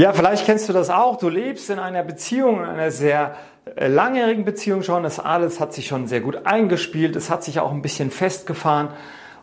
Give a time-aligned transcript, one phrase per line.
[0.00, 1.18] Ja, vielleicht kennst du das auch.
[1.18, 3.34] Du lebst in einer Beziehung, in einer sehr
[3.76, 5.02] äh, langjährigen Beziehung schon.
[5.02, 7.16] Das alles hat sich schon sehr gut eingespielt.
[7.16, 8.88] Es hat sich auch ein bisschen festgefahren.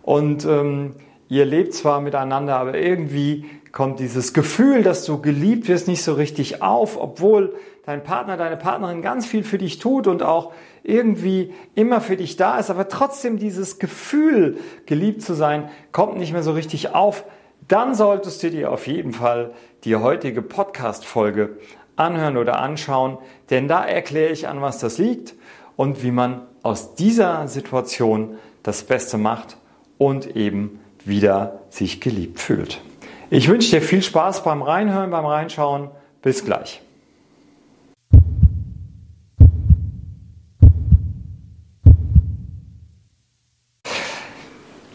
[0.01, 0.95] Und ähm,
[1.29, 6.15] ihr lebt zwar miteinander, aber irgendwie kommt dieses Gefühl, dass du geliebt wirst, nicht so
[6.15, 7.53] richtig auf, obwohl
[7.85, 12.35] dein Partner, deine Partnerin ganz viel für dich tut und auch irgendwie immer für dich
[12.35, 17.25] da ist, aber trotzdem dieses Gefühl, geliebt zu sein, kommt nicht mehr so richtig auf,
[17.67, 19.51] dann solltest du dir auf jeden Fall
[19.83, 21.57] die heutige Podcast-Folge
[21.95, 23.17] anhören oder anschauen,
[23.49, 25.35] denn da erkläre ich an, was das liegt
[25.75, 29.57] und wie man aus dieser Situation das Beste macht
[29.97, 32.81] und eben wieder sich geliebt fühlt.
[33.29, 35.89] Ich wünsche dir viel Spaß beim Reinhören, beim Reinschauen.
[36.21, 36.81] Bis gleich.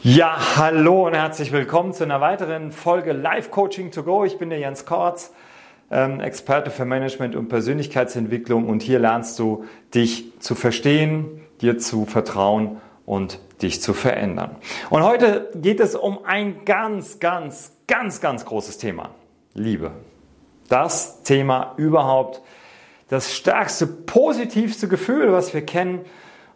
[0.05, 4.24] Ja, hallo und herzlich willkommen zu einer weiteren Folge Live Coaching to Go.
[4.24, 5.33] Ich bin der Jens Kortz,
[5.93, 12.04] ähm, Experte für Management und Persönlichkeitsentwicklung und hier lernst du dich zu verstehen, dir zu
[12.04, 14.57] vertrauen und dich zu verändern.
[14.91, 19.10] Und heute geht es um ein ganz, ganz, ganz, ganz großes Thema.
[19.54, 19.93] Liebe.
[20.69, 22.43] Das Thema überhaupt.
[23.09, 26.01] Das stärkste, positivste Gefühl, was wir kennen.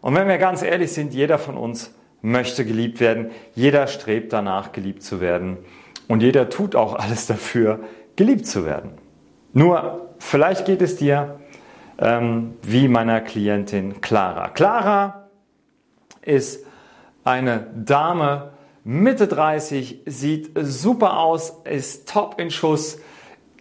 [0.01, 1.93] Und wenn wir ganz ehrlich sind, jeder von uns
[2.27, 3.31] möchte geliebt werden.
[3.55, 5.57] Jeder strebt danach, geliebt zu werden.
[6.07, 7.79] Und jeder tut auch alles dafür,
[8.15, 8.91] geliebt zu werden.
[9.53, 11.39] Nur, vielleicht geht es dir
[11.97, 14.49] ähm, wie meiner Klientin Clara.
[14.49, 15.29] Clara
[16.21, 16.65] ist
[17.23, 18.51] eine Dame,
[18.83, 22.99] Mitte 30, sieht super aus, ist top in Schuss,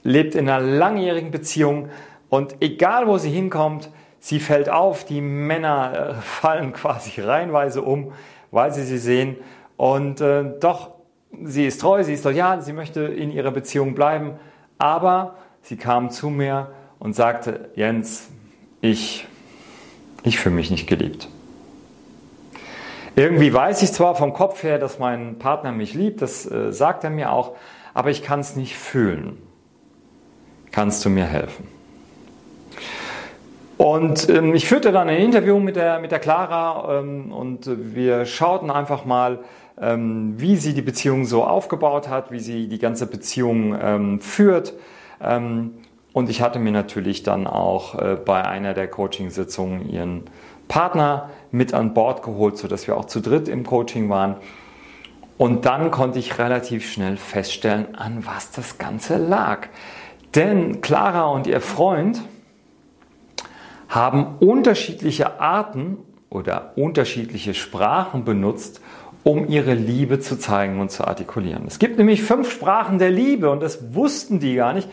[0.03, 1.89] lebt in einer langjährigen Beziehung
[2.29, 8.13] und egal wo sie hinkommt, sie fällt auf, die Männer äh, fallen quasi reihenweise um,
[8.51, 9.37] weil sie sie sehen.
[9.77, 10.93] Und äh, doch,
[11.45, 14.33] sie ist treu, sie ist loyal, sie möchte in ihrer Beziehung bleiben.
[14.79, 18.29] Aber sie kam zu mir und sagte, Jens,
[18.81, 19.27] ich,
[20.23, 21.29] ich fühle mich nicht geliebt.
[23.15, 27.03] Irgendwie weiß ich zwar vom Kopf her, dass mein Partner mich liebt, das äh, sagt
[27.03, 27.57] er mir auch,
[27.95, 29.39] aber ich kann es nicht fühlen.
[30.71, 31.67] Kannst du mir helfen?
[33.77, 38.25] Und ähm, ich führte dann ein Interview mit der, mit der Clara ähm, und wir
[38.25, 39.41] schauten einfach mal,
[39.79, 44.73] ähm, wie sie die Beziehung so aufgebaut hat, wie sie die ganze Beziehung ähm, führt.
[45.21, 45.75] Ähm,
[46.15, 50.23] und ich hatte mir natürlich dann auch äh, bei einer der Coachingsitzungen ihren
[50.69, 54.37] Partner mit an Bord geholt, sodass wir auch zu dritt im Coaching waren.
[55.37, 59.69] Und dann konnte ich relativ schnell feststellen, an was das Ganze lag.
[60.35, 62.23] Denn Clara und ihr Freund,
[63.97, 65.97] haben unterschiedliche Arten
[66.29, 68.83] oder unterschiedliche Sprachen benutzt,
[69.25, 71.65] um ihre Liebe zu zeigen und zu artikulieren.
[71.67, 74.89] Es gibt nämlich fünf Sprachen der Liebe und das wussten die gar nicht.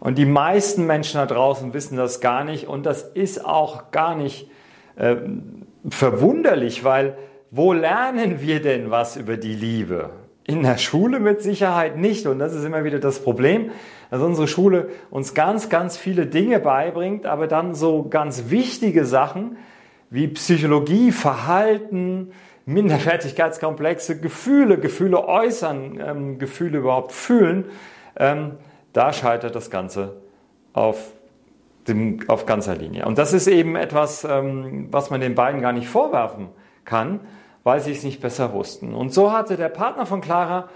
[0.00, 4.16] Und die meisten Menschen da draußen wissen das gar nicht und das ist auch gar
[4.16, 4.50] nicht
[4.96, 5.16] äh,
[5.88, 7.16] verwunderlich, weil
[7.52, 10.10] wo lernen wir denn was über die Liebe?
[10.44, 13.70] In der Schule mit Sicherheit nicht und das ist immer wieder das Problem
[14.14, 19.56] dass unsere Schule uns ganz, ganz viele Dinge beibringt, aber dann so ganz wichtige Sachen
[20.08, 22.30] wie Psychologie, Verhalten,
[22.64, 27.64] Minderwertigkeitskomplexe, Gefühle, Gefühle äußern, ähm, Gefühle überhaupt fühlen,
[28.16, 28.52] ähm,
[28.92, 30.14] da scheitert das Ganze
[30.74, 31.10] auf,
[31.88, 33.06] dem, auf ganzer Linie.
[33.06, 36.50] Und das ist eben etwas, ähm, was man den beiden gar nicht vorwerfen
[36.84, 37.18] kann,
[37.64, 38.94] weil sie es nicht besser wussten.
[38.94, 40.68] Und so hatte der Partner von Clara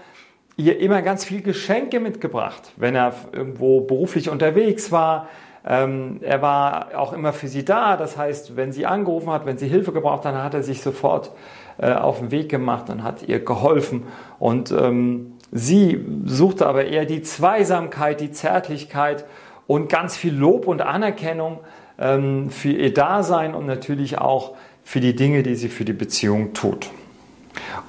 [0.59, 5.29] ihr immer ganz viel Geschenke mitgebracht, wenn er irgendwo beruflich unterwegs war.
[5.65, 7.95] Ähm, er war auch immer für sie da.
[7.95, 10.81] Das heißt, wenn sie angerufen hat, wenn sie Hilfe gebraucht hat, dann hat er sich
[10.81, 11.31] sofort
[11.77, 14.03] äh, auf den Weg gemacht und hat ihr geholfen.
[14.37, 19.25] Und ähm, sie suchte aber eher die Zweisamkeit, die Zärtlichkeit
[19.65, 21.59] und ganz viel Lob und Anerkennung
[21.97, 26.53] ähm, für ihr Dasein und natürlich auch für die Dinge, die sie für die Beziehung
[26.53, 26.89] tut.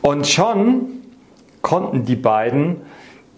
[0.02, 0.99] Und schon
[1.62, 2.76] konnten die beiden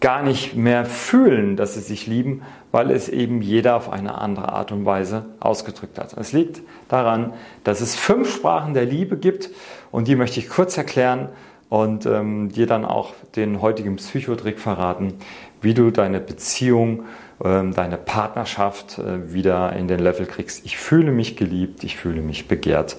[0.01, 2.43] gar nicht mehr fühlen, dass sie sich lieben,
[2.73, 6.15] weil es eben jeder auf eine andere Art und Weise ausgedrückt hat.
[6.15, 7.33] Es liegt daran,
[7.63, 9.51] dass es fünf Sprachen der Liebe gibt
[9.93, 11.29] und die möchte ich kurz erklären
[11.69, 15.15] und ähm, dir dann auch den heutigen Psychotrick verraten,
[15.61, 17.05] wie du deine Beziehung,
[17.45, 20.67] ähm, deine Partnerschaft äh, wieder in den Level kriegst.
[20.67, 22.97] Ich fühle mich geliebt, ich fühle mich begehrt,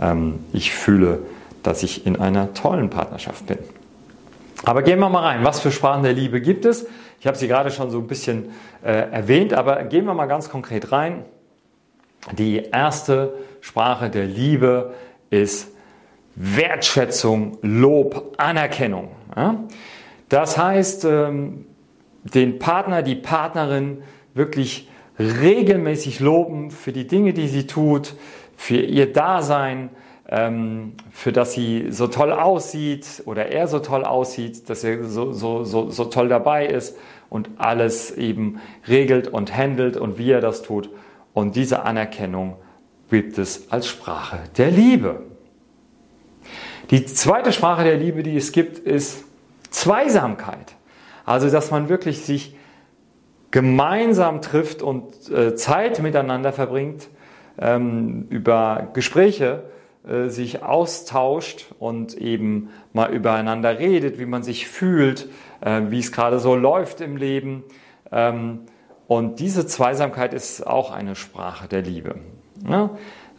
[0.00, 1.18] ähm, ich fühle,
[1.64, 3.58] dass ich in einer tollen Partnerschaft bin.
[4.64, 5.44] Aber gehen wir mal rein.
[5.44, 6.86] Was für Sprachen der Liebe gibt es?
[7.20, 8.50] Ich habe sie gerade schon so ein bisschen
[8.82, 11.24] äh, erwähnt, aber gehen wir mal ganz konkret rein.
[12.32, 14.94] Die erste Sprache der Liebe
[15.30, 15.68] ist
[16.34, 19.10] Wertschätzung, Lob, Anerkennung.
[19.34, 19.64] Ja?
[20.28, 21.66] Das heißt, ähm,
[22.22, 24.02] den Partner, die Partnerin
[24.34, 24.88] wirklich
[25.18, 28.14] regelmäßig loben für die Dinge, die sie tut,
[28.56, 29.90] für ihr Dasein,
[30.28, 35.62] für das sie so toll aussieht oder er so toll aussieht, dass er so, so,
[35.62, 36.96] so, so toll dabei ist
[37.30, 40.90] und alles eben regelt und handelt und wie er das tut.
[41.32, 42.56] Und diese Anerkennung
[43.08, 45.22] gibt es als Sprache der Liebe.
[46.90, 49.24] Die zweite Sprache der Liebe, die es gibt, ist
[49.70, 50.74] Zweisamkeit.
[51.24, 52.56] Also, dass man wirklich sich
[53.50, 57.08] gemeinsam trifft und äh, Zeit miteinander verbringt,
[57.58, 59.64] ähm, über Gespräche
[60.06, 65.28] äh, sich austauscht und eben mal übereinander redet, wie man sich fühlt,
[65.60, 67.64] äh, wie es gerade so läuft im Leben.
[68.12, 68.60] Ähm,
[69.08, 72.16] und diese Zweisamkeit ist auch eine Sprache der Liebe.
[72.68, 72.90] Ja?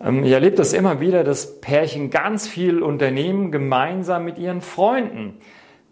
[0.02, 5.38] Ähm, ich erlebe das immer wieder, dass Pärchen ganz viel unternehmen, gemeinsam mit ihren Freunden.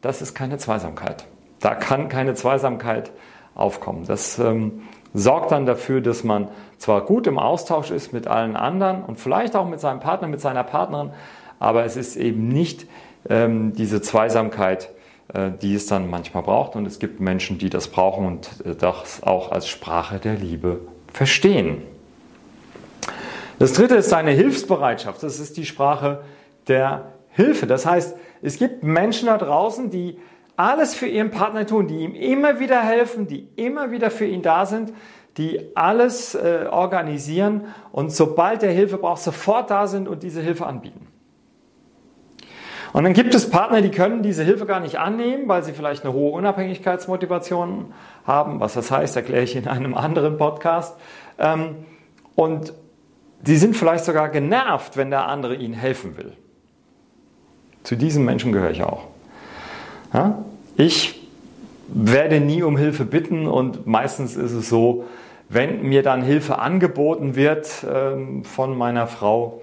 [0.02, 1.26] Das ist keine Zweisamkeit.
[1.60, 3.12] Da kann keine Zweisamkeit
[3.54, 4.06] aufkommen.
[4.06, 4.84] Das ähm,
[5.16, 9.56] sorgt dann dafür, dass man zwar gut im Austausch ist mit allen anderen und vielleicht
[9.56, 11.12] auch mit seinem Partner, mit seiner Partnerin,
[11.58, 12.86] aber es ist eben nicht
[13.30, 14.90] ähm, diese Zweisamkeit,
[15.34, 16.76] äh, die es dann manchmal braucht.
[16.76, 20.82] Und es gibt Menschen, die das brauchen und äh, das auch als Sprache der Liebe
[21.12, 21.82] verstehen.
[23.58, 25.24] Das dritte ist seine Hilfsbereitschaft.
[25.24, 26.24] Das ist die Sprache
[26.68, 27.68] der Hilfe.
[27.68, 30.20] Das heißt, es gibt Menschen da draußen, die
[30.58, 34.42] alles für ihren Partner tun, die ihm immer wieder helfen, die immer wieder für ihn
[34.42, 34.94] da sind,
[35.38, 40.66] die alles äh, organisieren und sobald er Hilfe braucht, sofort da sind und diese Hilfe
[40.66, 41.08] anbieten.
[42.94, 46.06] Und dann gibt es Partner, die können diese Hilfe gar nicht annehmen, weil sie vielleicht
[46.06, 47.94] eine hohe Unabhängigkeitsmotivation
[48.26, 48.62] haben.
[48.62, 50.96] Was das heißt, erkläre ich in einem anderen Podcast.
[51.38, 51.86] Ähm,
[52.36, 52.74] und
[53.42, 56.38] die sind vielleicht sogar genervt, wenn der andere ihnen helfen will.
[57.84, 59.10] Zu diesen Menschen gehöre ich auch.
[60.16, 60.46] Ja?
[60.78, 61.28] Ich
[61.88, 65.04] werde nie um Hilfe bitten und meistens ist es so,
[65.50, 69.62] wenn mir dann Hilfe angeboten wird ähm, von meiner Frau,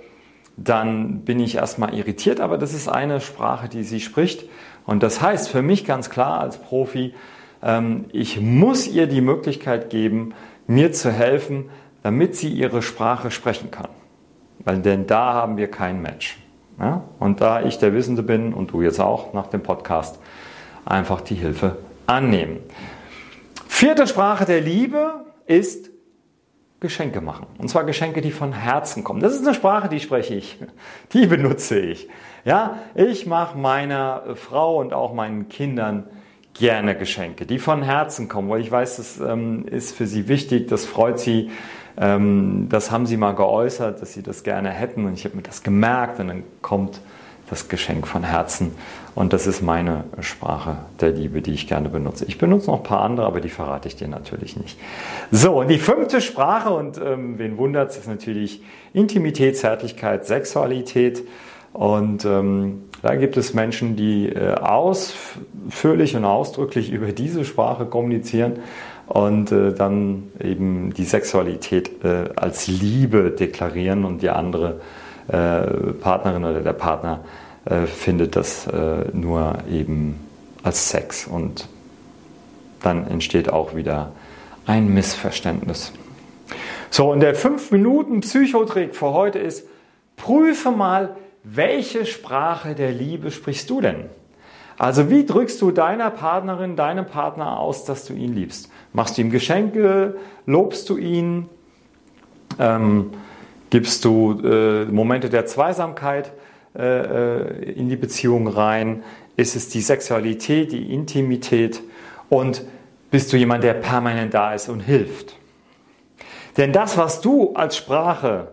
[0.57, 4.45] dann bin ich erstmal irritiert, aber das ist eine Sprache, die sie spricht.
[4.85, 7.15] Und das heißt für mich ganz klar als Profi,
[7.63, 10.35] ähm, ich muss ihr die Möglichkeit geben,
[10.67, 11.71] mir zu helfen,
[12.03, 13.89] damit sie ihre Sprache sprechen kann.
[14.59, 16.42] Weil denn da haben wir kein Match.
[16.83, 17.05] Ja?
[17.19, 20.19] Und da ich der Wissende bin und du jetzt auch nach dem Podcast,
[20.85, 21.77] einfach die Hilfe
[22.07, 22.59] annehmen.
[23.69, 25.91] Vierte Sprache der Liebe ist
[26.81, 27.47] Geschenke machen.
[27.59, 29.21] Und zwar Geschenke, die von Herzen kommen.
[29.21, 30.59] Das ist eine Sprache, die spreche ich.
[31.13, 32.09] Die benutze ich.
[32.45, 36.09] Ja, ich mache meiner Frau und auch meinen Kindern
[36.55, 40.69] gerne Geschenke, die von Herzen kommen, weil ich weiß, das ähm, ist für sie wichtig,
[40.69, 41.51] das freut sie.
[41.97, 45.43] Ähm, das haben sie mal geäußert, dass sie das gerne hätten und ich habe mir
[45.43, 47.01] das gemerkt und dann kommt
[47.51, 48.73] das Geschenk von Herzen.
[49.15, 52.25] Und das ist meine Sprache der Liebe, die ich gerne benutze.
[52.25, 54.79] Ich benutze noch ein paar andere, aber die verrate ich dir natürlich nicht.
[55.31, 58.63] So, und die fünfte Sprache, und ähm, wen wundert es, ist natürlich
[58.95, 61.25] Intimität, Zärtlichkeit, Sexualität.
[61.75, 68.61] Und ähm, da gibt es Menschen, die äh, ausführlich und ausdrücklich über diese Sprache kommunizieren
[69.09, 74.81] und äh, dann eben die Sexualität äh, als Liebe deklarieren und die andere
[75.29, 77.21] Partnerin oder der Partner
[77.87, 78.69] findet das
[79.13, 80.19] nur eben
[80.65, 81.69] als Sex und
[82.83, 84.11] dann entsteht auch wieder
[84.67, 85.93] ein Missverständnis.
[86.91, 89.67] So, und der 5-Minuten-Psychotrick für heute ist,
[90.17, 94.05] prüfe mal, welche Sprache der Liebe sprichst du denn?
[94.79, 98.71] Also wie drückst du deiner Partnerin, deinem Partner aus, dass du ihn liebst?
[98.93, 100.17] Machst du ihm Geschenke?
[100.47, 101.49] Lobst du ihn?
[102.59, 103.11] Ähm,
[103.71, 106.33] gibst du äh, Momente der Zweisamkeit?
[106.75, 109.03] Äh, äh, in die Beziehung rein?
[109.37, 111.83] Ist es die Sexualität, die Intimität?
[112.31, 112.65] Und
[113.11, 115.37] bist du jemand, der permanent da ist und hilft?
[116.57, 118.53] Denn das, was du als Sprache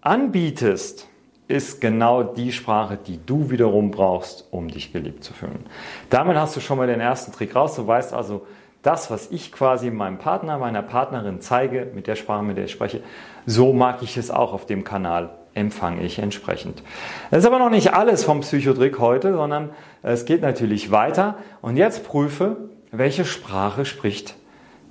[0.00, 1.06] anbietest,
[1.48, 5.66] ist genau die Sprache, die du wiederum brauchst, um dich geliebt zu fühlen.
[6.10, 7.74] Damit hast du schon mal den ersten Trick raus.
[7.74, 8.46] Du weißt also,
[8.82, 12.70] das, was ich quasi meinem Partner, meiner Partnerin zeige, mit der Sprache, mit der ich
[12.70, 13.02] spreche,
[13.44, 16.82] so mag ich es auch auf dem Kanal empfange ich entsprechend.
[17.30, 19.70] Das ist aber noch nicht alles vom Psychotrick heute, sondern
[20.02, 21.36] es geht natürlich weiter.
[21.60, 24.36] Und jetzt prüfe, welche Sprache spricht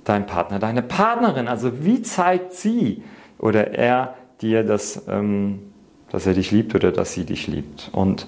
[0.04, 1.48] dein Partner, deine Partnerin.
[1.48, 3.02] Also wie zeigt sie
[3.38, 5.72] oder er dir, dass, ähm,
[6.10, 7.90] dass er dich liebt oder dass sie dich liebt.
[7.92, 8.26] Und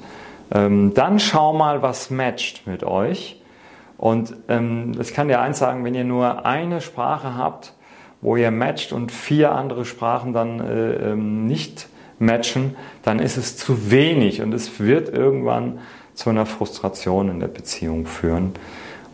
[0.52, 3.40] ähm, dann schau mal, was matcht mit euch.
[3.96, 7.74] Und ähm, ich kann dir eins sagen, wenn ihr nur eine Sprache habt,
[8.20, 13.56] wo ihr matcht und vier andere Sprachen dann äh, ähm, nicht matchen, dann ist es
[13.56, 15.78] zu wenig und es wird irgendwann
[16.14, 18.52] zu einer Frustration in der Beziehung führen.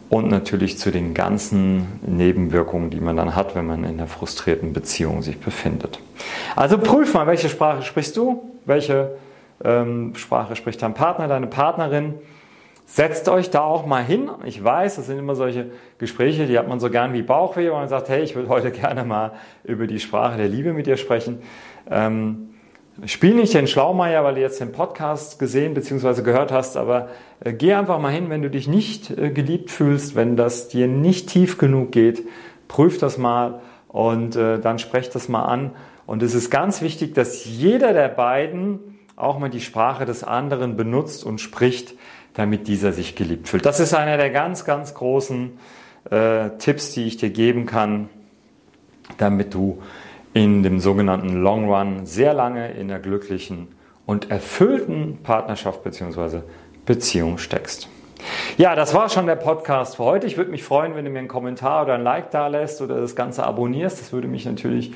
[0.09, 4.73] Und natürlich zu den ganzen Nebenwirkungen, die man dann hat, wenn man in einer frustrierten
[4.73, 5.99] Beziehung sich befindet.
[6.55, 9.17] Also prüf mal, welche Sprache sprichst du, welche
[9.65, 12.15] ähm, Sprache spricht dein Partner, deine Partnerin.
[12.89, 14.31] Setzt euch da auch mal hin.
[14.45, 15.67] Ich weiß, das sind immer solche
[15.99, 18.71] Gespräche, die hat man so gern wie Bauchweh, wo man sagt, hey, ich würde heute
[18.73, 19.33] gerne mal
[19.65, 21.43] über die Sprache der Liebe mit dir sprechen.
[21.91, 22.51] Ähm,
[23.05, 26.23] Spiel nicht den Schlaumeier, weil du jetzt den Podcast gesehen bzw.
[26.23, 27.09] gehört hast, aber
[27.41, 30.89] äh, geh einfach mal hin, wenn du dich nicht äh, geliebt fühlst, wenn das dir
[30.89, 32.27] nicht tief genug geht,
[32.69, 35.73] prüf das mal und äh, dann sprech das mal an.
[36.07, 38.79] Und es ist ganz wichtig, dass jeder der beiden
[39.15, 41.95] auch mal die Sprache des anderen benutzt und spricht,
[42.33, 43.67] damit dieser sich geliebt fühlt.
[43.67, 45.59] Das ist einer der ganz, ganz großen
[46.11, 48.09] äh, Tipps, die ich dir geben kann,
[49.19, 49.83] damit du
[50.37, 53.69] in dem sogenannten Long Run sehr lange in einer glücklichen
[54.05, 56.41] und erfüllten Partnerschaft bzw.
[56.85, 57.89] Beziehung steckst.
[58.59, 60.27] Ja, das war schon der Podcast für heute.
[60.27, 63.01] Ich würde mich freuen, wenn du mir einen Kommentar oder ein Like da lässt oder
[63.01, 63.99] das Ganze abonnierst.
[63.99, 64.93] Das würde mich natürlich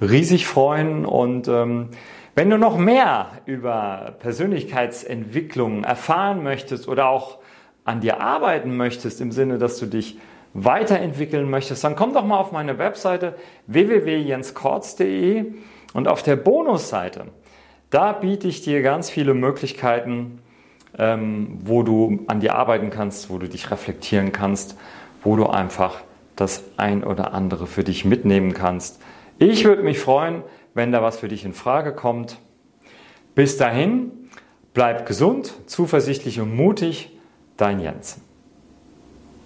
[0.00, 1.06] riesig freuen.
[1.06, 1.88] Und ähm,
[2.36, 7.38] wenn du noch mehr über Persönlichkeitsentwicklung erfahren möchtest oder auch
[7.84, 10.18] an dir arbeiten möchtest, im Sinne, dass du dich
[10.54, 13.34] weiterentwickeln möchtest, dann komm doch mal auf meine Webseite
[13.66, 15.52] www.jenskortz.de
[15.92, 17.26] und auf der Bonusseite,
[17.90, 20.40] da biete ich dir ganz viele Möglichkeiten,
[20.96, 24.78] ähm, wo du an dir arbeiten kannst, wo du dich reflektieren kannst,
[25.22, 26.00] wo du einfach
[26.36, 29.00] das ein oder andere für dich mitnehmen kannst.
[29.38, 30.42] Ich würde mich freuen,
[30.74, 32.38] wenn da was für dich in Frage kommt.
[33.34, 34.30] Bis dahin,
[34.72, 37.16] bleib gesund, zuversichtlich und mutig,
[37.56, 38.23] dein Jens.